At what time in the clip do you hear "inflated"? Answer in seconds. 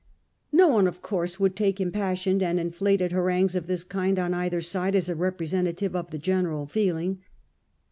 2.59-3.11